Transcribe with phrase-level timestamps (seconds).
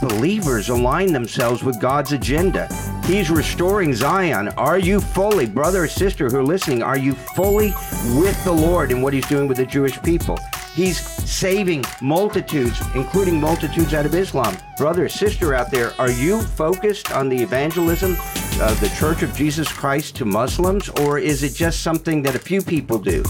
[0.00, 2.68] believers align themselves with God's agenda?
[3.04, 4.48] He's restoring Zion.
[4.50, 7.72] Are you fully, brother or sister who are listening, are you fully
[8.16, 10.38] with the Lord in what He's doing with the Jewish people?
[10.74, 14.56] He's saving multitudes, including multitudes out of Islam.
[14.78, 18.12] Brother, or sister out there, are you focused on the evangelism
[18.60, 22.38] of the Church of Jesus Christ to Muslims, or is it just something that a
[22.38, 23.22] few people do?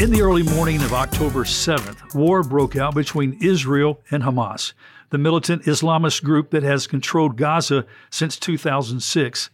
[0.00, 4.72] In the early morning of October 7th, war broke out between Israel and Hamas,
[5.10, 9.50] the militant Islamist group that has controlled Gaza since 2006.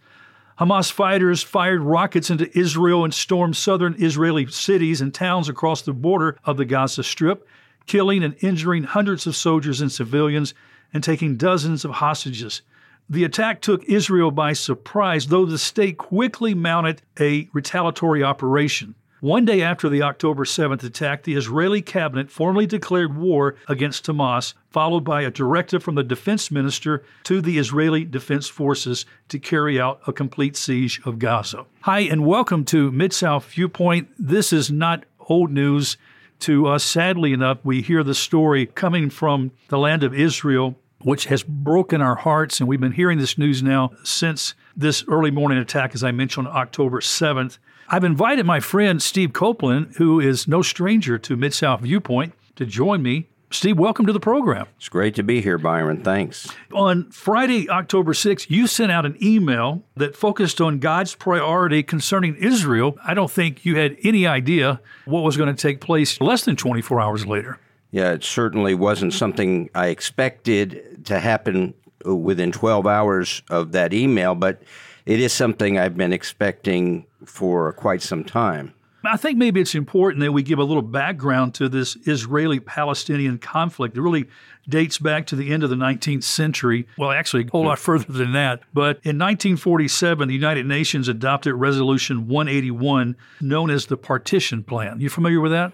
[0.60, 5.92] Hamas fighters fired rockets into Israel and stormed southern Israeli cities and towns across the
[5.92, 7.45] border of the Gaza Strip,
[7.87, 10.54] killing and injuring hundreds of soldiers and civilians
[10.95, 12.62] and taking dozens of hostages.
[13.10, 18.95] The attack took Israel by surprise, though the state quickly mounted a retaliatory operation.
[19.20, 24.52] One day after the October 7th attack, the Israeli cabinet formally declared war against Hamas,
[24.68, 29.80] followed by a directive from the defense minister to the Israeli Defense Forces to carry
[29.80, 31.64] out a complete siege of Gaza.
[31.80, 34.10] Hi, and welcome to Mid South Viewpoint.
[34.18, 35.96] This is not old news
[36.40, 36.84] to us.
[36.84, 42.02] Sadly enough, we hear the story coming from the land of Israel, which has broken
[42.02, 46.04] our hearts, and we've been hearing this news now since this early morning attack, as
[46.04, 47.56] I mentioned, on October 7th.
[47.88, 52.66] I've invited my friend Steve Coplon, who is no stranger to Mid South Viewpoint, to
[52.66, 53.28] join me.
[53.52, 54.66] Steve, welcome to the program.
[54.76, 56.02] It's great to be here, Byron.
[56.02, 56.48] Thanks.
[56.73, 62.34] On Friday, October 6th, you sent out an email that focused on God's priority concerning
[62.34, 62.98] Israel.
[63.06, 66.56] I don't think you had any idea what was going to take place less than
[66.56, 67.60] 24 hours later.
[67.93, 71.72] Yeah, it certainly wasn't something I expected to happen
[72.04, 74.60] uh, within 12 hours of that email, but
[75.06, 78.75] it is something I've been expecting for quite some time.
[79.04, 83.39] I think maybe it's important that we give a little background to this Israeli Palestinian
[83.39, 83.97] conflict.
[83.97, 84.27] It really
[84.69, 86.89] dates back to the end of the 19th century.
[86.99, 88.62] Well, actually, a whole lot further than that.
[88.75, 95.00] But in 1947, the United Nations adopted Resolution 181, known as the Partition Plan.
[95.00, 95.73] You familiar with that?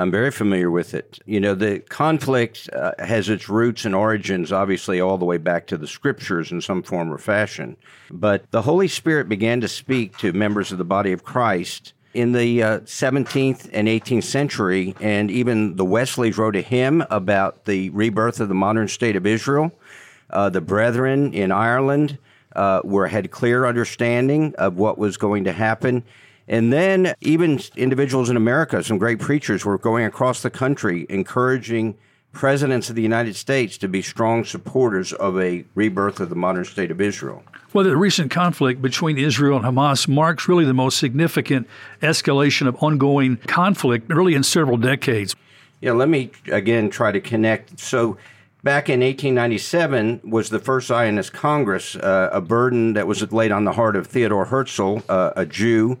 [0.00, 1.18] I'm very familiar with it.
[1.26, 5.66] You know, the conflict uh, has its roots and origins, obviously, all the way back
[5.66, 7.76] to the scriptures in some form or fashion.
[8.10, 12.32] But the Holy Spirit began to speak to members of the body of Christ in
[12.32, 17.90] the uh, 17th and 18th century, and even the Wesleys wrote a hymn about the
[17.90, 19.70] rebirth of the modern state of Israel.
[20.30, 22.16] Uh, the brethren in Ireland
[22.56, 26.04] uh, were had clear understanding of what was going to happen
[26.50, 31.96] and then even individuals in America, some great preachers were going across the country encouraging
[32.32, 36.64] presidents of the United States to be strong supporters of a rebirth of the modern
[36.64, 37.44] state of Israel.
[37.72, 41.68] Well, the recent conflict between Israel and Hamas marks really the most significant
[42.02, 45.36] escalation of ongoing conflict, really in several decades.
[45.80, 47.78] Yeah, let me again try to connect.
[47.78, 48.16] So,
[48.64, 53.64] back in 1897 was the first Zionist Congress, uh, a burden that was laid on
[53.64, 55.96] the heart of Theodore Herzl, uh, a Jew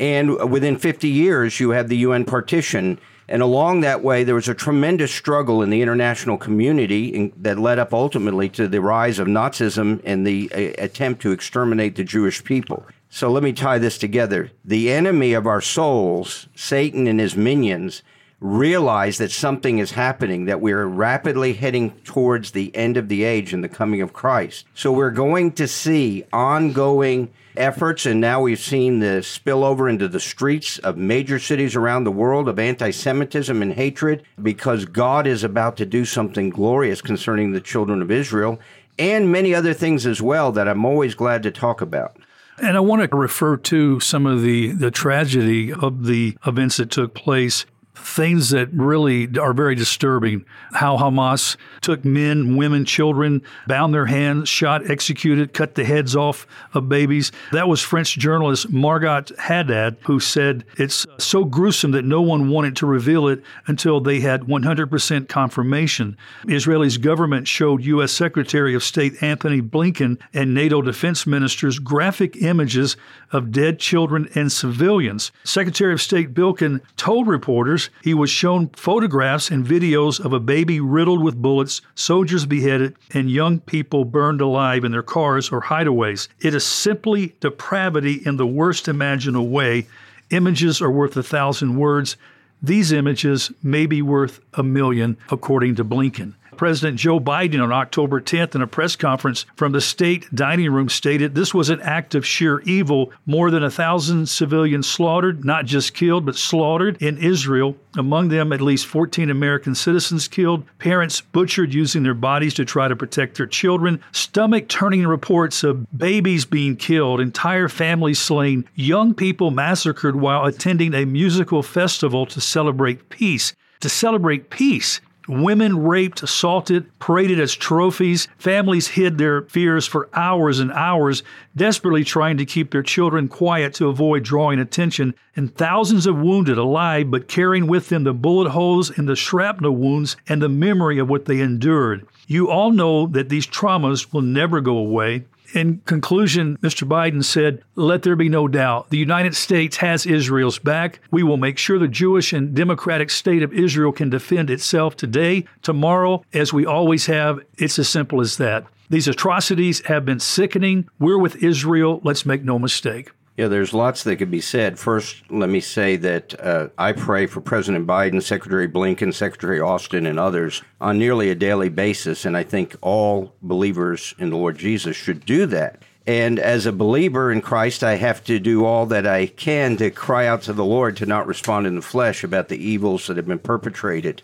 [0.00, 2.98] and within 50 years, you had the UN partition.
[3.28, 7.58] And along that way, there was a tremendous struggle in the international community in, that
[7.58, 12.02] led up ultimately to the rise of Nazism and the uh, attempt to exterminate the
[12.02, 12.86] Jewish people.
[13.10, 14.50] So let me tie this together.
[14.64, 18.02] The enemy of our souls, Satan and his minions,
[18.40, 23.52] realize that something is happening, that we're rapidly heading towards the end of the age
[23.52, 24.66] and the coming of Christ.
[24.74, 30.20] So we're going to see ongoing efforts, and now we've seen the spillover into the
[30.20, 35.44] streets of major cities around the world of anti Semitism and hatred because God is
[35.44, 38.58] about to do something glorious concerning the children of Israel
[38.98, 42.16] and many other things as well that I'm always glad to talk about.
[42.62, 46.90] And I want to refer to some of the, the tragedy of the events that
[46.90, 47.64] took place
[48.00, 50.44] things that really are very disturbing.
[50.72, 56.46] How Hamas took men, women, children, bound their hands, shot, executed, cut the heads off
[56.74, 57.32] of babies.
[57.52, 62.76] That was French journalist Margot Haddad who said it's so gruesome that no one wanted
[62.76, 66.16] to reveal it until they had 100% confirmation.
[66.48, 68.12] Israel's government showed U.S.
[68.12, 72.96] Secretary of State Antony Blinken and NATO defense ministers graphic images
[73.32, 75.32] of dead children and civilians.
[75.44, 80.80] Secretary of State Blinken told reporters he was shown photographs and videos of a baby
[80.80, 86.28] riddled with bullets, soldiers beheaded, and young people burned alive in their cars or hideaways.
[86.40, 89.86] It is simply depravity in the worst imaginable way.
[90.30, 92.16] Images are worth a thousand words.
[92.62, 96.34] These images may be worth a million, according to Blinken.
[96.60, 100.90] President Joe Biden on October 10th in a press conference from the state dining room
[100.90, 103.12] stated this was an act of sheer evil.
[103.24, 107.76] More than a thousand civilians slaughtered, not just killed, but slaughtered in Israel.
[107.96, 112.88] Among them, at least 14 American citizens killed, parents butchered using their bodies to try
[112.88, 119.14] to protect their children, stomach turning reports of babies being killed, entire families slain, young
[119.14, 123.54] people massacred while attending a musical festival to celebrate peace.
[123.80, 125.00] To celebrate peace.
[125.30, 128.26] Women raped, assaulted, paraded as trophies.
[128.36, 131.22] Families hid their fears for hours and hours,
[131.54, 135.14] desperately trying to keep their children quiet to avoid drawing attention.
[135.36, 139.76] And thousands of wounded alive, but carrying with them the bullet holes and the shrapnel
[139.76, 142.04] wounds and the memory of what they endured.
[142.26, 145.26] You all know that these traumas will never go away.
[145.54, 146.86] In conclusion, Mr.
[146.86, 148.90] Biden said, Let there be no doubt.
[148.90, 151.00] The United States has Israel's back.
[151.10, 155.44] We will make sure the Jewish and democratic state of Israel can defend itself today,
[155.62, 157.40] tomorrow, as we always have.
[157.58, 158.64] It's as simple as that.
[158.90, 160.88] These atrocities have been sickening.
[160.98, 162.00] We're with Israel.
[162.02, 163.12] Let's make no mistake.
[163.36, 164.78] Yeah, there's lots that could be said.
[164.78, 170.04] First, let me say that uh, I pray for President Biden, Secretary Blinken, Secretary Austin,
[170.04, 172.24] and others on nearly a daily basis.
[172.26, 175.80] And I think all believers in the Lord Jesus should do that.
[176.06, 179.90] And as a believer in Christ, I have to do all that I can to
[179.90, 183.16] cry out to the Lord to not respond in the flesh about the evils that
[183.16, 184.22] have been perpetrated.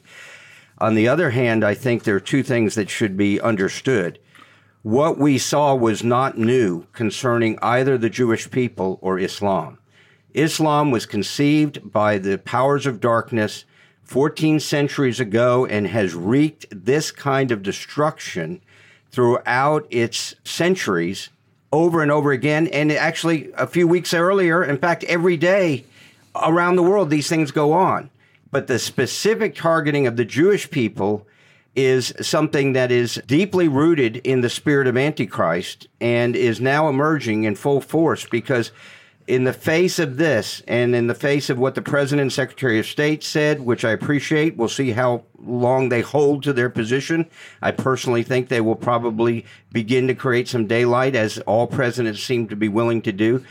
[0.78, 4.18] On the other hand, I think there are two things that should be understood
[4.86, 9.78] what we saw was not new concerning either the Jewish people or Islam.
[10.32, 13.64] Islam was conceived by the powers of darkness
[14.04, 18.60] 14 centuries ago and has wreaked this kind of destruction
[19.10, 21.30] throughout its centuries
[21.72, 22.68] over and over again.
[22.68, 25.84] And actually, a few weeks earlier, in fact, every day
[26.36, 28.08] around the world, these things go on.
[28.52, 31.26] But the specific targeting of the Jewish people
[31.76, 37.44] is something that is deeply rooted in the spirit of Antichrist and is now emerging
[37.44, 38.72] in full force because
[39.28, 42.78] in the face of this and in the face of what the president and secretary
[42.78, 47.26] of state said which i appreciate we'll see how long they hold to their position.
[47.62, 52.48] I personally think they will probably begin to create some daylight as all presidents seem
[52.48, 53.44] to be willing to do.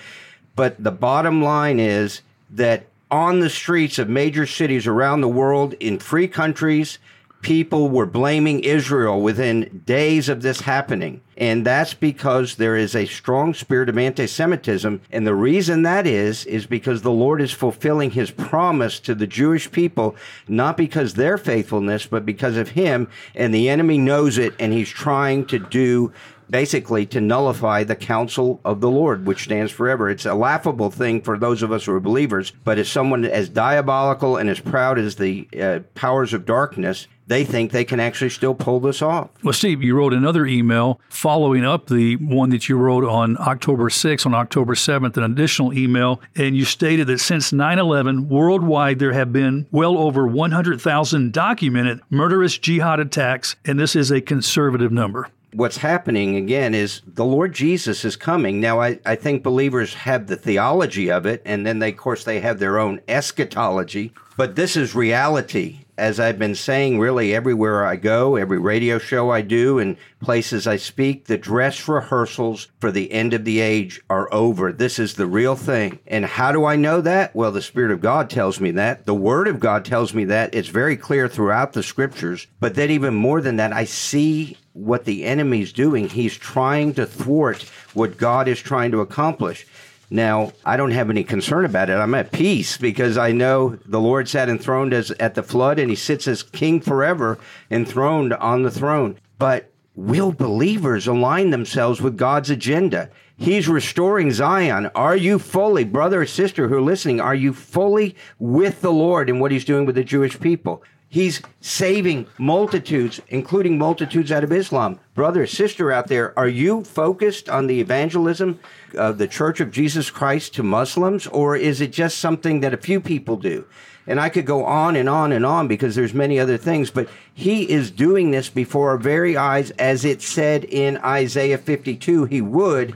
[0.56, 5.74] But the bottom line is that on the streets of major cities around the world
[5.75, 7.00] in free countries
[7.46, 11.22] people were blaming Israel within days of this happening.
[11.38, 15.00] And that's because there is a strong spirit of anti Semitism.
[15.12, 19.28] And the reason that is, is because the Lord is fulfilling his promise to the
[19.28, 20.16] Jewish people,
[20.48, 23.10] not because their faithfulness, but because of him.
[23.36, 26.12] And the enemy knows it, and he's trying to do
[26.50, 30.10] basically to nullify the counsel of the Lord, which stands forever.
[30.10, 33.50] It's a laughable thing for those of us who are believers, but as someone as
[33.50, 38.30] diabolical and as proud as the uh, powers of darkness, they think they can actually
[38.30, 39.30] still pull this off.
[39.44, 43.89] Well, Steve, you wrote another email following up the one that you wrote on October
[43.89, 49.00] 6th, on October 7th, an additional email, and you stated that since 9 11, worldwide
[49.00, 54.92] there have been well over 100,000 documented murderous jihad attacks, and this is a conservative
[54.92, 58.60] number what's happening again is the Lord Jesus is coming.
[58.60, 62.25] Now, I, I think believers have the theology of it, and then they, of course,
[62.25, 64.13] they have their own eschatology.
[64.36, 69.32] But this is reality as I've been saying, really everywhere I go, every radio show
[69.32, 74.02] I do, and places I speak, the dress rehearsals for the end of the age
[74.10, 74.72] are over.
[74.72, 76.00] This is the real thing.
[76.08, 77.36] And how do I know that?
[77.36, 79.06] Well, the Spirit of God tells me that.
[79.06, 80.54] The Word of God tells me that.
[80.54, 82.48] It's very clear throughout the scriptures.
[82.60, 86.10] But then, even more than that, I see what the enemy's doing.
[86.10, 89.66] He's trying to thwart what God is trying to accomplish.
[90.10, 91.94] Now, I don't have any concern about it.
[91.96, 95.90] I'm at peace because I know the Lord sat enthroned as at the flood and
[95.90, 97.40] he sits as king forever
[97.72, 99.18] enthroned on the throne.
[99.40, 103.10] But will believers align themselves with God's agenda?
[103.38, 104.90] He's restoring Zion.
[104.96, 109.30] Are you fully, brother or sister who are listening, are you fully with the Lord
[109.30, 110.84] in what he's doing with the Jewish people?
[111.15, 115.00] He's saving multitudes, including multitudes out of Islam.
[115.13, 118.60] Brother, sister out there, are you focused on the evangelism
[118.95, 122.77] of the Church of Jesus Christ to Muslims, or is it just something that a
[122.77, 123.63] few people do?
[124.05, 127.07] And I could go on and on and on because there's many other things, but
[127.34, 132.41] he is doing this before our very eyes, as it said in Isaiah 52 he
[132.41, 132.93] would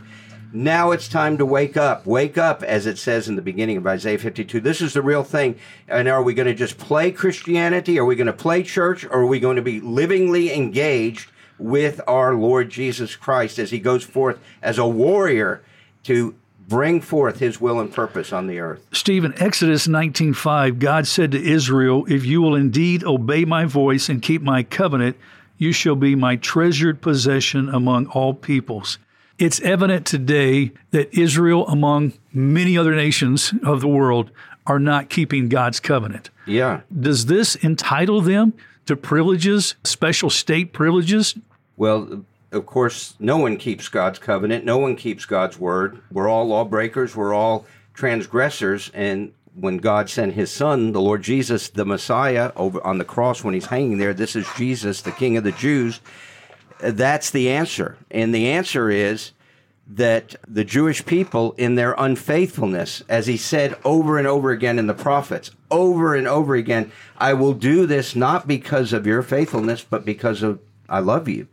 [0.51, 2.05] now it's time to wake up.
[2.05, 4.59] Wake up, as it says in the beginning of Isaiah 52.
[4.59, 5.55] This is the real thing.
[5.87, 7.99] And are we going to just play Christianity?
[7.99, 9.05] Are we going to play church?
[9.05, 13.79] Or are we going to be livingly engaged with our Lord Jesus Christ as he
[13.79, 15.61] goes forth as a warrior
[16.03, 16.33] to
[16.69, 18.85] bring forth his will and purpose on the earth.
[18.93, 24.21] Stephen, Exodus 19:5, God said to Israel, "If you will indeed obey my voice and
[24.21, 25.17] keep my covenant,
[25.57, 28.99] you shall be my treasured possession among all peoples.
[29.39, 34.31] It's evident today that Israel, among many other nations of the world,
[34.67, 36.29] are not keeping God's covenant.
[36.45, 36.81] Yeah.
[36.97, 38.53] Does this entitle them
[38.85, 41.35] to privileges, special state privileges?
[41.77, 44.65] Well, of course, no one keeps God's covenant.
[44.65, 46.01] No one keeps God's word.
[46.11, 47.15] We're all lawbreakers.
[47.15, 48.91] We're all transgressors.
[48.93, 53.41] And when God sent his son, the Lord Jesus, the Messiah, over on the cross
[53.41, 56.01] when he's hanging there, this is Jesus, the King of the Jews
[56.79, 57.97] that's the answer.
[58.09, 59.31] And the answer is
[59.91, 64.87] that the Jewish people, in their unfaithfulness, as he said over and over again in
[64.87, 69.83] the prophets, over and over again, I will do this not because of your faithfulness,
[69.83, 71.47] but because of I love you.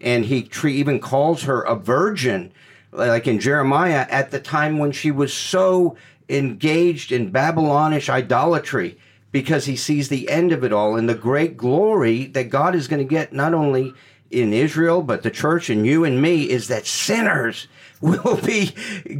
[0.00, 2.52] And he even calls her a virgin,
[2.92, 5.96] like in Jeremiah, at the time when she was so
[6.28, 8.98] engaged in Babylonish idolatry,
[9.32, 12.88] because he sees the end of it all and the great glory that God is
[12.88, 13.92] going to get not only
[14.30, 17.66] in Israel, but the church and you and me is that sinners
[18.00, 18.74] will be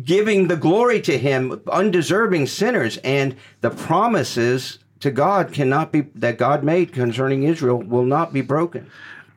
[0.05, 2.97] giving the glory to him, undeserving sinners.
[2.99, 8.41] And the promises to God cannot be, that God made concerning Israel will not be
[8.41, 8.91] broken.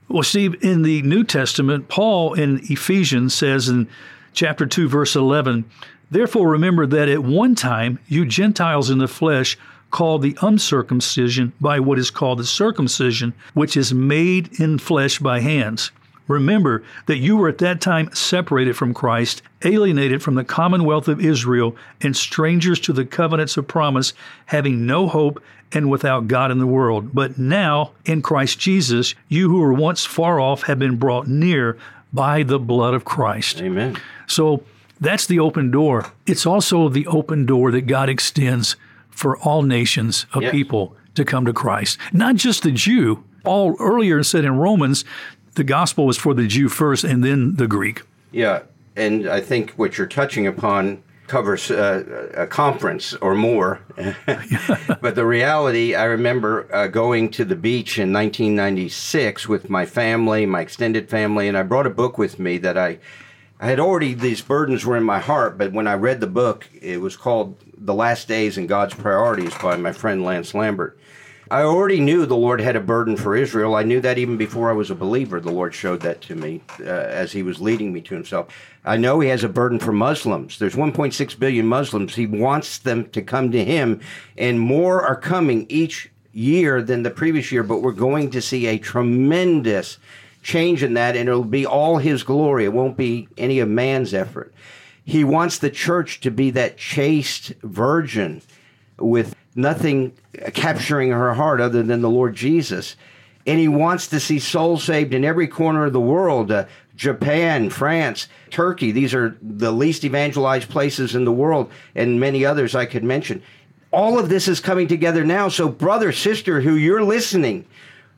[0.08, 3.88] Well, Steve, in the New Testament, Paul in Ephesians says in
[4.34, 5.66] chapter 2, verse 11,
[6.12, 9.58] Therefore remember that at one time you Gentiles in the flesh
[9.94, 15.40] called the uncircumcision by what is called the circumcision, which is made in flesh by
[15.40, 15.92] hands.
[16.28, 21.24] Remember that you were at that time separated from Christ, alienated from the commonwealth of
[21.24, 24.14] Israel, and strangers to the covenants of promise,
[24.48, 27.14] having no hope and without God in the world.
[27.14, 31.78] But now, in Christ Jesus, you who were once far off have been brought near
[32.12, 33.62] by the blood of Christ.
[33.62, 33.98] Amen.
[34.26, 34.64] So
[35.00, 36.08] that's the open door.
[36.26, 38.76] It's also the open door that God extends
[39.14, 40.52] for all nations of yes.
[40.52, 43.24] people to come to Christ, not just the Jew.
[43.46, 45.04] All earlier said in Romans,
[45.56, 48.02] the gospel was for the Jew first and then the Greek.
[48.32, 48.64] Yeah,
[48.96, 53.80] and I think what you're touching upon covers uh, a conference or more.
[55.02, 60.46] but the reality, I remember uh, going to the beach in 1996 with my family,
[60.46, 63.00] my extended family, and I brought a book with me that I
[63.60, 66.68] I had already these burdens were in my heart, but when I read the book,
[66.82, 67.56] it was called
[67.86, 70.98] The Last Days and God's Priorities by my friend Lance Lambert.
[71.52, 73.76] I already knew the Lord had a burden for Israel.
[73.76, 75.42] I knew that even before I was a believer.
[75.42, 78.48] The Lord showed that to me uh, as He was leading me to Himself.
[78.86, 80.60] I know He has a burden for Muslims.
[80.60, 82.16] There's 1.6 billion Muslims.
[82.16, 84.00] He wants them to come to Him,
[84.38, 88.66] and more are coming each year than the previous year, but we're going to see
[88.68, 89.98] a tremendous
[90.42, 92.64] change in that, and it'll be all His glory.
[92.64, 94.54] It won't be any of man's effort.
[95.06, 98.42] He wants the church to be that chaste virgin
[98.98, 100.14] with nothing
[100.54, 102.96] capturing her heart other than the Lord Jesus.
[103.46, 106.52] And he wants to see souls saved in every corner of the world.
[106.52, 112.46] Uh, Japan, France, Turkey, these are the least evangelized places in the world, and many
[112.46, 113.42] others I could mention.
[113.92, 115.50] All of this is coming together now.
[115.50, 117.66] So, brother, sister, who you're listening,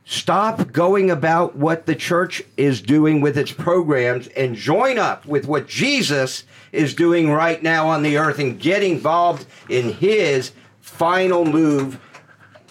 [0.08, 5.48] Stop going about what the church is doing with its programs and join up with
[5.48, 11.44] what Jesus is doing right now on the earth and get involved in his final
[11.44, 12.00] move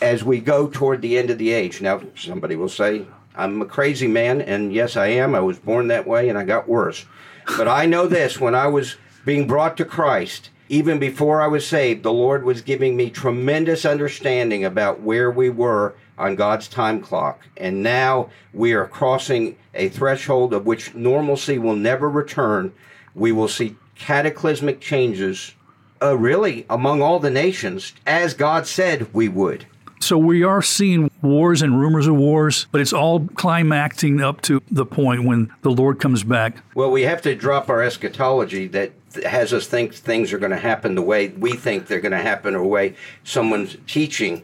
[0.01, 1.81] as we go toward the end of the age.
[1.81, 5.35] Now, somebody will say, I'm a crazy man, and yes, I am.
[5.35, 7.05] I was born that way and I got worse.
[7.57, 11.67] But I know this when I was being brought to Christ, even before I was
[11.67, 17.01] saved, the Lord was giving me tremendous understanding about where we were on God's time
[17.01, 17.41] clock.
[17.57, 22.73] And now we are crossing a threshold of which normalcy will never return.
[23.13, 25.53] We will see cataclysmic changes,
[26.01, 29.65] uh, really, among all the nations, as God said we would.
[29.99, 34.61] So we are seeing wars and rumors of wars, but it's all climaxing up to
[34.69, 36.57] the point when the Lord comes back.
[36.75, 38.91] Well, we have to drop our eschatology that
[39.25, 42.17] has us think things are going to happen the way we think they're going to
[42.17, 44.43] happen or the way someone's teaching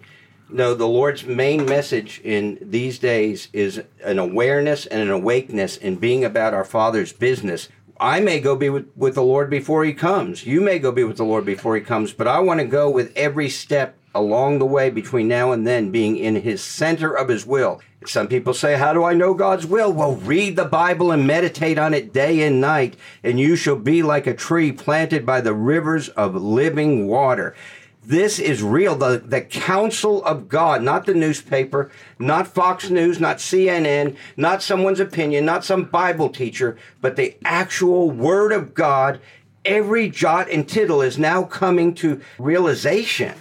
[0.54, 5.96] no, the Lord's main message in these days is an awareness and an awakeness in
[5.96, 7.70] being about our Father's business.
[8.02, 10.44] I may go be with, with the Lord before He comes.
[10.44, 12.90] You may go be with the Lord before He comes, but I want to go
[12.90, 17.28] with every step along the way between now and then being in His center of
[17.28, 17.80] His will.
[18.08, 19.94] Some people say, How do I know God's will?
[19.94, 24.02] Well, read the Bible and meditate on it day and night, and you shall be
[24.02, 27.56] like a tree planted by the rivers of living water.
[28.04, 28.96] This is real.
[28.96, 35.00] The, the counsel of God, not the newspaper, not Fox News, not CNN, not someone's
[35.00, 39.20] opinion, not some Bible teacher, but the actual Word of God.
[39.64, 43.36] Every jot and tittle is now coming to realization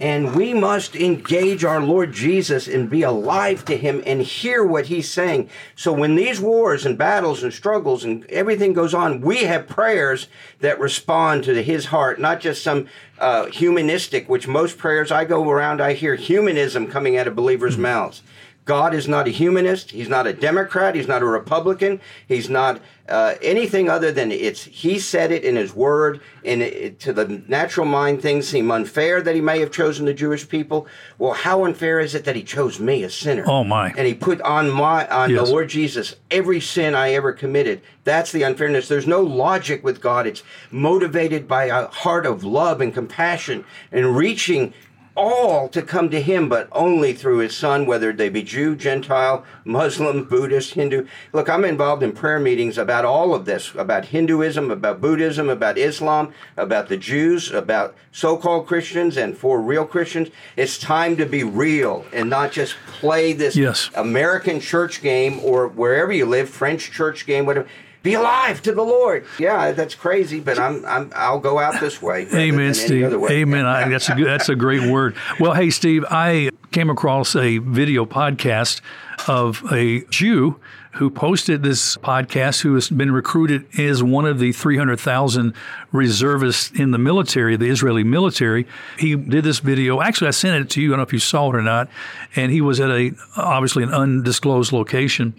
[0.00, 4.86] And we must engage our Lord Jesus and be alive to him and hear what
[4.86, 5.48] he's saying.
[5.76, 10.26] So when these wars and battles and struggles and everything goes on, we have prayers
[10.60, 12.88] that respond to his heart, not just some
[13.20, 17.78] uh, humanistic, which most prayers I go around, I hear humanism coming out of believers'
[17.78, 18.22] mouths.
[18.64, 19.90] God is not a humanist.
[19.90, 20.94] He's not a Democrat.
[20.94, 22.00] He's not a Republican.
[22.26, 24.64] He's not uh, anything other than it's.
[24.64, 29.20] He said it in His Word, and it, to the natural mind, things seem unfair
[29.20, 30.86] that He may have chosen the Jewish people.
[31.18, 33.44] Well, how unfair is it that He chose me, a sinner?
[33.46, 33.92] Oh my!
[33.96, 35.44] And He put on my on yes.
[35.44, 37.82] the Lord Jesus every sin I ever committed.
[38.04, 38.88] That's the unfairness.
[38.88, 40.26] There's no logic with God.
[40.26, 44.72] It's motivated by a heart of love and compassion and reaching
[45.16, 49.44] all to come to him, but only through his son, whether they be Jew, Gentile,
[49.64, 51.06] Muslim, Buddhist, Hindu.
[51.32, 55.78] Look, I'm involved in prayer meetings about all of this about Hinduism, about Buddhism, about
[55.78, 60.30] Islam, about the Jews, about so called Christians, and for real Christians.
[60.56, 63.90] It's time to be real and not just play this yes.
[63.94, 67.68] American church game or wherever you live, French church game, whatever
[68.04, 69.24] be alive to the Lord.
[69.38, 72.28] Yeah, that's crazy, but I'm, I'm I'll go out this way.
[72.32, 73.12] Amen, Steve.
[73.12, 73.66] Amen.
[73.66, 75.16] I, that's a good, that's a great word.
[75.40, 78.82] Well, hey, Steve, I came across a video podcast
[79.28, 80.60] of a Jew
[80.94, 85.52] who posted this podcast, who has been recruited as one of the 300,000
[85.90, 88.64] reservists in the military, the Israeli military.
[88.96, 90.00] He did this video.
[90.00, 90.90] Actually, I sent it to you.
[90.90, 91.88] I don't know if you saw it or not.
[92.36, 95.34] And he was at a obviously an undisclosed location,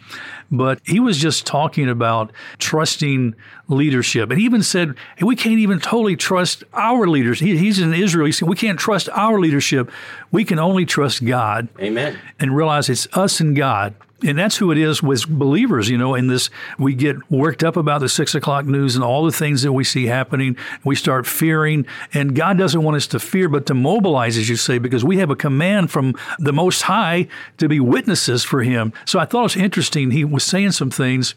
[0.51, 3.33] but he was just talking about trusting
[3.69, 4.29] leadership.
[4.31, 7.39] And he even said, hey, we can't even totally trust our leaders.
[7.39, 8.25] He, he's in Israel.
[8.25, 9.89] He said, we can't trust our leadership.
[10.31, 11.69] We can only trust God.
[11.79, 12.19] Amen.
[12.39, 13.74] And realize it's us and God
[14.23, 17.75] and that's who it is with believers, you know, in this, we get worked up
[17.75, 20.57] about the six o'clock news and all the things that we see happening.
[20.83, 24.55] We start fearing, and God doesn't want us to fear, but to mobilize, as you
[24.55, 27.27] say, because we have a command from the Most High
[27.57, 28.93] to be witnesses for Him.
[29.05, 30.11] So I thought it was interesting.
[30.11, 31.35] He was saying some things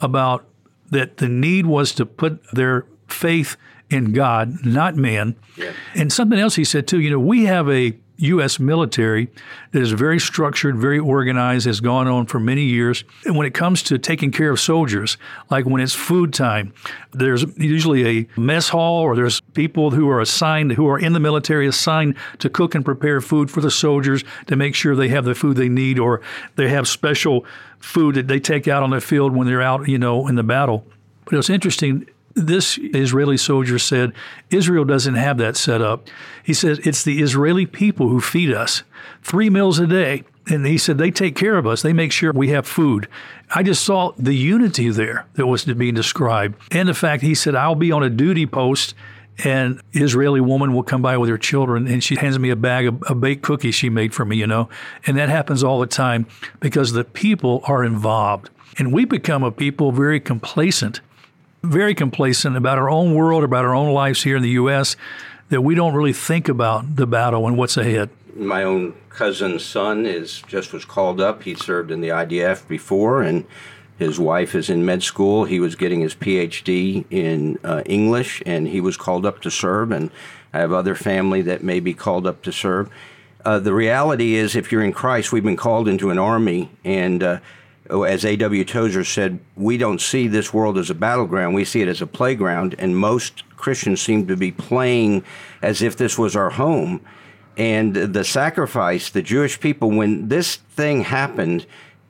[0.00, 0.44] about
[0.90, 3.56] that the need was to put their faith
[3.88, 5.36] in God, not man.
[5.56, 5.72] Yeah.
[5.94, 8.58] And something else he said too, you know, we have a U.S.
[8.58, 9.28] military
[9.72, 13.04] that is very structured, very organized, has gone on for many years.
[13.24, 15.16] And when it comes to taking care of soldiers,
[15.50, 16.72] like when it's food time,
[17.12, 21.20] there's usually a mess hall or there's people who are assigned, who are in the
[21.20, 25.24] military assigned to cook and prepare food for the soldiers to make sure they have
[25.24, 26.20] the food they need or
[26.56, 27.44] they have special
[27.78, 30.42] food that they take out on the field when they're out, you know, in the
[30.42, 30.86] battle.
[31.24, 34.12] But it was interesting this Israeli soldier said,
[34.50, 36.06] Israel doesn't have that set up.
[36.44, 38.82] He said, it's the Israeli people who feed us
[39.22, 40.24] three meals a day.
[40.48, 41.82] And he said, they take care of us.
[41.82, 43.08] They make sure we have food.
[43.54, 46.60] I just saw the unity there that was being described.
[46.70, 48.94] And the fact he said, I'll be on a duty post
[49.44, 52.86] and Israeli woman will come by with her children and she hands me a bag
[52.86, 54.68] of, of baked cookies she made for me, you know.
[55.06, 56.26] And that happens all the time
[56.60, 58.50] because the people are involved.
[58.78, 61.00] And we become a people very complacent
[61.62, 64.96] very complacent about our own world, about our own lives here in the U.S.,
[65.48, 68.10] that we don't really think about the battle and what's ahead.
[68.34, 71.42] My own cousin's son is just was called up.
[71.42, 73.46] He served in the IDF before, and
[73.98, 75.44] his wife is in med school.
[75.44, 79.90] He was getting his PhD in uh, English, and he was called up to serve.
[79.90, 80.10] And
[80.52, 82.90] I have other family that may be called up to serve.
[83.44, 87.22] Uh, the reality is, if you're in Christ, we've been called into an army, and
[87.22, 87.38] uh,
[87.90, 88.64] Oh, as A.W.
[88.64, 91.54] Tozer said, we don't see this world as a battleground.
[91.54, 95.24] We see it as a playground, and most Christians seem to be playing
[95.62, 97.00] as if this was our home.
[97.56, 101.66] And the sacrifice, the Jewish people, when this thing happened,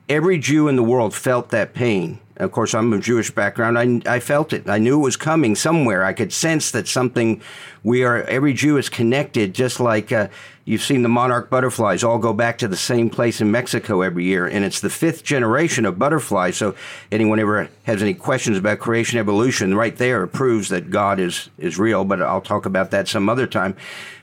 [0.09, 2.19] every Jew in the world felt that pain.
[2.39, 3.79] Of course, I'm of Jewish background.
[3.79, 4.69] I, I felt it.
[4.69, 6.03] I knew it was coming somewhere.
[6.03, 7.41] I could sense that something.
[7.83, 10.27] We are every Jew is connected, just like uh,
[10.63, 14.25] you've seen the monarch butterflies all go back to the same place in Mexico every
[14.25, 16.57] year, and it's the fifth generation of butterflies.
[16.57, 16.75] So,
[17.11, 21.79] anyone ever has any questions about creation evolution, right there proves that God is is
[21.79, 22.05] real.
[22.05, 23.75] But I'll talk about that some other time.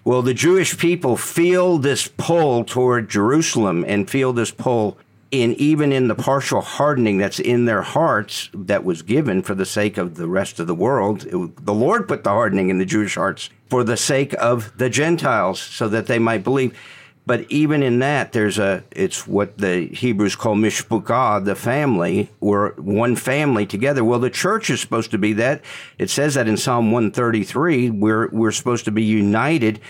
[0.04, 4.98] Well, the Jewish people feel this pull toward Jerusalem and feel this pull
[5.42, 9.66] in even in the partial hardening that's in their hearts that was given for the
[9.66, 12.84] sake of the rest of the world, it, the Lord put the hardening in the
[12.84, 16.78] Jewish hearts for the sake of the Gentiles, so that they might believe.
[17.26, 22.30] But even in that, there's a it's what the Hebrews call mishpukah, the family.
[22.40, 24.04] We're one family together.
[24.04, 25.64] Well, the church is supposed to be that.
[25.98, 27.90] It says that in Psalm 133.
[27.90, 29.80] We're we're supposed to be united.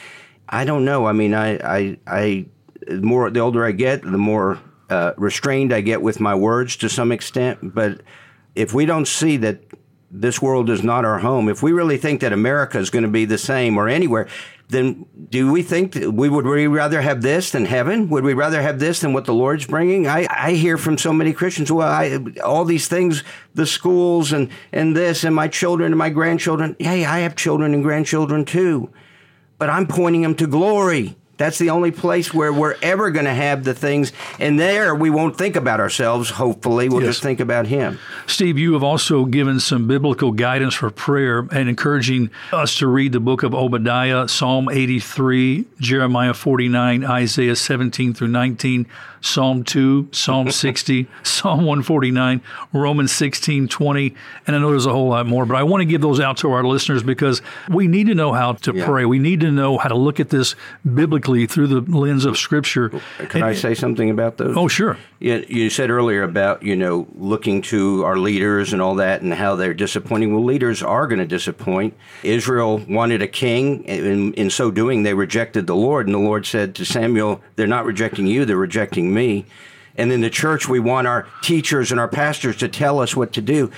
[0.49, 1.07] I don't know.
[1.07, 2.47] I mean, I I I
[2.89, 6.89] more the older I get, the more uh, restrained I get with my words to
[6.89, 7.75] some extent.
[7.75, 8.03] But
[8.55, 9.63] if we don't see that
[10.11, 13.11] this world is not our home, if we really think that America is going to
[13.11, 14.29] be the same or anywhere,
[14.69, 18.09] then do we think that we would we rather have this than heaven?
[18.09, 20.07] Would we rather have this than what the Lord's bringing?
[20.07, 23.23] I, I hear from so many Christians, well, I, all these things,
[23.55, 26.77] the schools and, and this and my children and my grandchildren.
[26.79, 28.91] Hey, I have children and grandchildren too,
[29.59, 31.17] but I'm pointing them to glory.
[31.37, 34.13] That's the only place where we're ever going to have the things.
[34.39, 36.89] And there we won't think about ourselves, hopefully.
[36.89, 37.11] We'll yes.
[37.11, 37.99] just think about Him.
[38.27, 43.13] Steve, you have also given some biblical guidance for prayer and encouraging us to read
[43.13, 48.87] the book of Obadiah, Psalm 83, Jeremiah 49, Isaiah 17 through 19,
[49.25, 52.43] Psalm 2, Psalm 60, Psalm 149,
[52.73, 54.15] Romans 16, 20.
[54.47, 56.37] And I know there's a whole lot more, but I want to give those out
[56.39, 58.85] to our listeners because we need to know how to yeah.
[58.85, 59.05] pray.
[59.05, 60.55] We need to know how to look at this
[61.25, 62.91] through the lens of Scripture.
[62.91, 63.01] Can
[63.35, 64.57] and, I say something about those?
[64.57, 64.97] Oh, sure.
[65.19, 69.33] Yeah, you said earlier about, you know, looking to our leaders and all that and
[69.33, 70.35] how they're disappointing.
[70.35, 71.95] Well, leaders are going to disappoint.
[72.23, 73.85] Israel wanted a king.
[73.85, 76.07] In, in so doing, they rejected the Lord.
[76.07, 79.47] And the Lord said to Samuel, They're not rejecting you, they're rejecting me.
[79.97, 83.33] And in the church, we want our teachers and our pastors to tell us what
[83.35, 83.71] to do.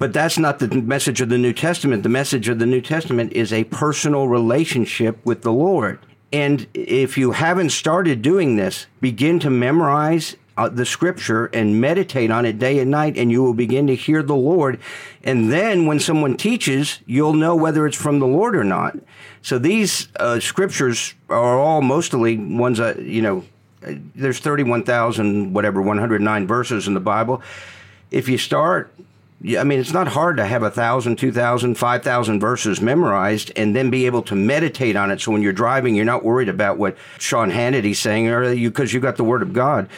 [0.00, 2.02] But that's not the message of the New Testament.
[2.02, 5.98] The message of the New Testament is a personal relationship with the Lord.
[6.32, 12.30] And if you haven't started doing this, begin to memorize uh, the scripture and meditate
[12.30, 14.78] on it day and night, and you will begin to hear the Lord.
[15.24, 18.96] And then when someone teaches, you'll know whether it's from the Lord or not.
[19.42, 23.44] So these uh, scriptures are all mostly ones that, you know,
[24.14, 27.42] there's 31,000, whatever, 109 verses in the Bible.
[28.10, 28.92] If you start,
[29.58, 33.50] I mean, it's not hard to have a thousand, two thousand, five thousand verses memorized
[33.56, 35.20] and then be able to meditate on it.
[35.20, 38.92] So when you're driving, you're not worried about what Sean Hannity's saying or you because
[38.92, 39.88] you got the Word of God.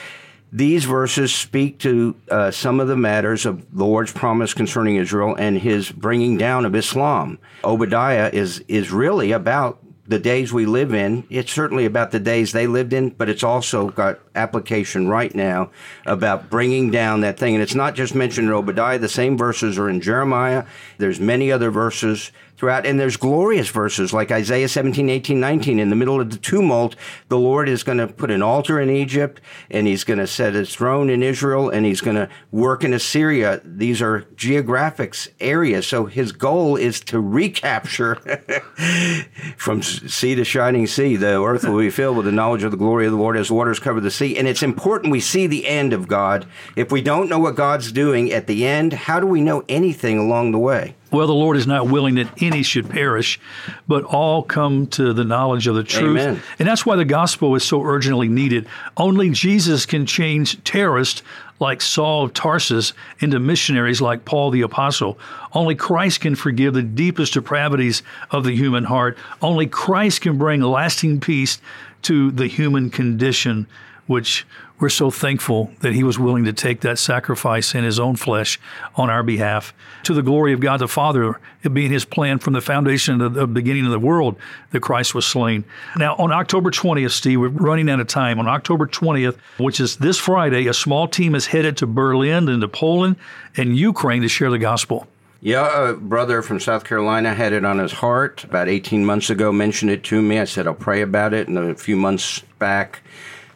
[0.53, 5.35] These verses speak to uh, some of the matters of the Lord's promise concerning Israel
[5.35, 7.39] and his bringing down of Islam.
[7.65, 11.25] Obadiah is is really about the days we live in.
[11.31, 15.71] It's certainly about the days they lived in, but it's also got application right now
[16.07, 17.55] about bringing down that thing.
[17.55, 18.99] And it's not just mentioned in Obadiah.
[18.99, 20.65] The same verses are in Jeremiah.
[20.99, 22.87] There's many other verses throughout.
[22.87, 25.81] And there's glorious verses like Isaiah 17, 18, 19.
[25.81, 26.95] In the middle of the tumult,
[27.29, 30.55] the Lord is going to put an altar in Egypt and he's going to set
[30.55, 33.61] his throne in Israel and he's going to work in Assyria.
[33.65, 35.89] These are geographics areas.
[35.89, 38.15] So his goal is to recapture
[39.57, 41.17] from sea to shining sea.
[41.17, 43.51] The earth will be filled with the knowledge of the glory of the Lord as
[43.51, 44.37] waters cover the sea.
[44.37, 46.47] And it's important we see the end of God.
[46.77, 50.19] If we don't know what God's doing at the end, how do we know anything
[50.19, 50.97] along the way?
[51.13, 53.39] Well, the Lord is not willing that any should perish,
[53.87, 56.19] but all come to the knowledge of the truth.
[56.19, 56.43] Amen.
[56.59, 58.67] And that's why the gospel is so urgently needed.
[58.97, 61.23] Only Jesus can change terrorists
[61.63, 65.19] like Saul of Tarsus into missionaries like Paul the Apostle.
[65.55, 69.17] Only Christ can forgive the deepest depravities of the human heart.
[69.41, 71.59] Only Christ can bring lasting peace
[72.03, 73.67] to the human condition,
[74.07, 74.47] which
[74.83, 78.59] we're so thankful that he was willing to take that sacrifice in his own flesh
[78.97, 82.53] on our behalf to the glory of God the Father, it being his plan from
[82.53, 84.37] the foundation of the beginning of the world
[84.73, 85.65] that Christ was slain.
[85.97, 88.41] Now, on October 20th, Steve, we're running out of time.
[88.41, 92.61] On October 20th, which is this Friday, a small team is headed to Berlin and
[92.61, 93.17] to Poland
[93.57, 95.07] and Ukraine to share the gospel.
[95.45, 99.53] Yeah, a brother from South Carolina had it on his heart about 18 months ago,
[99.53, 100.39] mentioned it to me.
[100.39, 101.49] I said, I'll pray about it.
[101.49, 103.03] And a few months back,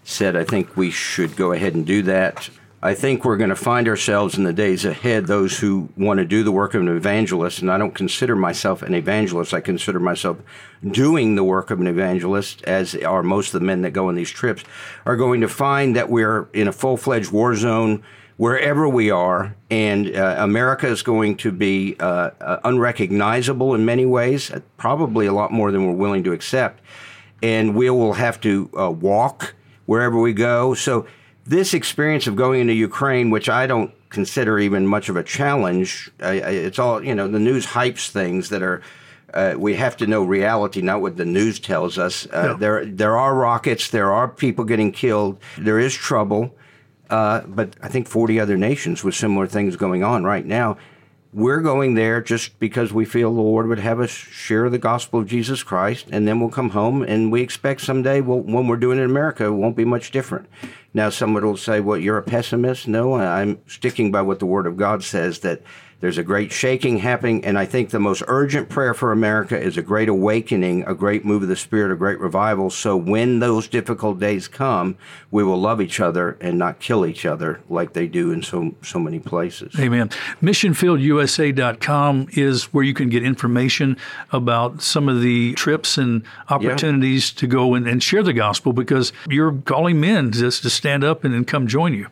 [0.07, 2.49] said, I think we should go ahead and do that.
[2.81, 6.25] I think we're going to find ourselves in the days ahead, those who want to
[6.25, 9.53] do the work of an evangelist, and I don't consider myself an evangelist.
[9.53, 10.39] I consider myself
[10.89, 14.15] doing the work of an evangelist, as are most of the men that go on
[14.15, 14.63] these trips,
[15.05, 18.05] are going to find that we're in a full fledged war zone
[18.37, 24.07] wherever we are, and uh, America is going to be uh, uh, unrecognizable in many
[24.07, 26.81] ways, probably a lot more than we're willing to accept.
[27.43, 29.56] And we will have to uh, walk
[29.87, 30.75] wherever we go.
[30.75, 31.07] So
[31.45, 36.11] this experience of going into Ukraine, which I don't consider even much of a challenge,
[36.21, 37.29] I, I, it's all you know.
[37.29, 38.83] The news hypes things that are.
[39.35, 42.27] Uh, we have to know reality, not what the news tells us.
[42.33, 43.91] Uh, There, there are rockets.
[43.91, 45.39] There are people getting killed.
[45.59, 46.55] There is trouble.
[47.11, 50.79] Uh, but I think 40 other nations with similar things going on right now.
[51.33, 55.21] We're going there just because we feel the Lord would have us share the gospel
[55.21, 57.03] of Jesus Christ, and then we'll come home.
[57.03, 60.11] And we expect someday, we'll, when we're doing it in America, it won't be much
[60.11, 60.49] different.
[60.95, 64.67] Now, someone will say, "Well, you're a pessimist." No, I'm sticking by what the Word
[64.67, 65.61] of God says that
[66.01, 69.79] There's a great shaking happening, and I think the most urgent prayer for America is
[69.79, 72.69] a great awakening, a great move of the Spirit, a great revival.
[72.69, 74.99] So when those difficult days come,
[75.31, 78.75] we will love each other and not kill each other like they do in so
[78.83, 79.75] so many places.
[79.79, 80.11] Amen.
[80.43, 83.97] MissionfieldUSA.com is where you can get information
[84.33, 87.41] about some of the trips and opportunities yeah.
[87.41, 91.25] to go and, and, share the gospel because you're calling men just to stand up
[91.25, 92.07] and, and come join you.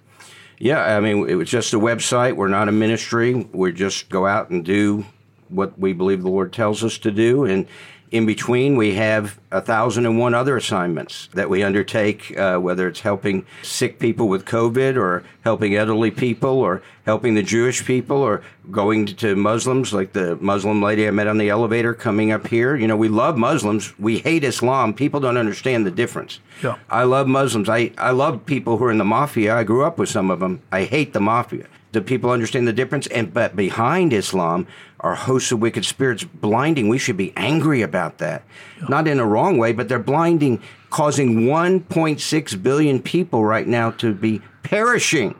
[0.64, 2.37] Yeah, I mean, it was just a website.
[2.37, 3.35] We're not a ministry.
[3.53, 5.05] We just go out and do
[5.50, 7.44] what we believe the Lord tells us to do.
[7.44, 7.66] And
[8.14, 12.87] in between, we have a thousand and one other assignments that we undertake, uh, whether
[12.87, 18.18] it's helping sick people with COVID or helping elderly people or helping the Jewish people
[18.18, 22.46] or going to Muslims, like the Muslim lady I met on the elevator coming up
[22.46, 22.77] here.
[22.77, 23.98] You know, we love Muslims.
[23.98, 24.94] We hate Islam.
[24.94, 26.38] People don't understand the difference.
[26.62, 26.77] Yeah.
[26.88, 27.68] I love Muslims.
[27.68, 29.57] I, I love people who are in the mafia.
[29.57, 30.62] I grew up with some of them.
[30.70, 31.66] I hate the mafia.
[31.94, 33.07] Do people understand the difference?
[33.07, 34.66] And but behind Islam
[34.98, 36.88] are hosts of wicked spirits blinding.
[36.88, 38.42] We should be angry about that.
[38.80, 38.87] Yeah.
[38.88, 44.12] Not in a wrong way, but they're blinding, causing 1.6 billion people right now to
[44.12, 45.37] be perishing.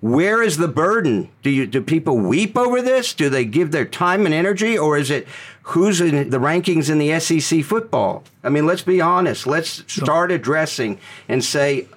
[0.00, 1.28] Where is the burden?
[1.42, 3.12] Do you do people weep over this?
[3.12, 5.28] Do they give their time and energy, or is it
[5.64, 8.24] who's in the rankings in the SEC football?
[8.42, 9.46] I mean, let's be honest.
[9.46, 11.88] Let's start addressing and say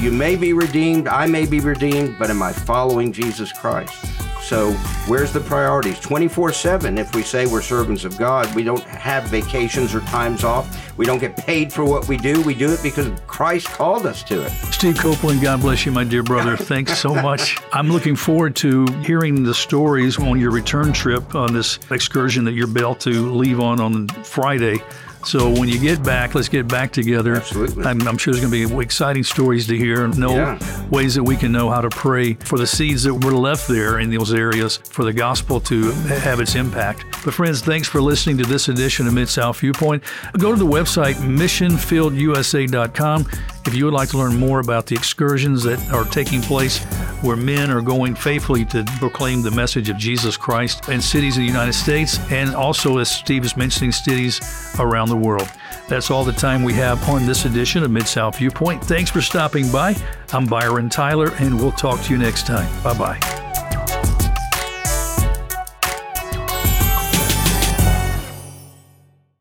[0.00, 3.94] you may be redeemed, I may be redeemed, but am I following Jesus Christ?
[4.42, 4.72] So,
[5.06, 6.00] where's the priorities?
[6.00, 10.42] 24 7, if we say we're servants of God, we don't have vacations or times
[10.42, 10.98] off.
[10.98, 12.42] We don't get paid for what we do.
[12.42, 14.50] We do it because Christ called us to it.
[14.72, 16.56] Steve Coplon, God bless you, my dear brother.
[16.56, 17.56] Thanks so much.
[17.72, 22.52] I'm looking forward to hearing the stories on your return trip on this excursion that
[22.52, 24.82] you're about to leave on on Friday.
[25.24, 27.36] So when you get back, let's get back together.
[27.36, 27.84] Absolutely.
[27.84, 30.88] I'm, I'm sure there's going to be exciting stories to hear, and know yeah.
[30.88, 34.00] ways that we can know how to pray for the seeds that were left there
[34.00, 37.04] in those areas for the gospel to have its impact.
[37.24, 40.02] But friends, thanks for listening to this edition of Mid South Viewpoint.
[40.38, 43.28] Go to the website missionfieldUSA.com
[43.66, 46.82] if you would like to learn more about the excursions that are taking place
[47.22, 51.42] where men are going faithfully to proclaim the message of Jesus Christ in cities of
[51.42, 54.40] the United States and also, as Steve is mentioning, cities
[54.78, 55.48] around the world.
[55.88, 58.82] That's all the time we have on this edition of Mid South Viewpoint.
[58.84, 59.96] Thanks for stopping by.
[60.32, 62.68] I'm Byron Tyler, and we'll talk to you next time.
[62.82, 63.41] Bye bye.